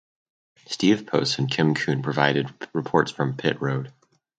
[0.65, 3.93] Steve Post and Kim Coon provided reports from pit road.